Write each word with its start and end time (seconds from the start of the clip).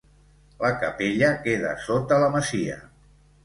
La 0.63 0.71
capella 0.83 1.31
queda 1.49 1.77
sota 1.85 2.21
la 2.27 2.33
masia. 2.39 2.83